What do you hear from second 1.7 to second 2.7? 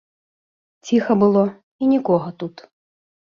і нікога тут.